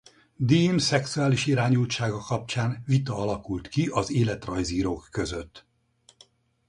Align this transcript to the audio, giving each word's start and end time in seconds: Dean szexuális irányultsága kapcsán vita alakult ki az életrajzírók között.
Dean 0.39 0.79
szexuális 0.79 1.45
irányultsága 1.45 2.19
kapcsán 2.19 2.83
vita 2.85 3.15
alakult 3.15 3.67
ki 3.67 3.87
az 3.87 4.11
életrajzírók 4.11 5.07
között. 5.11 5.65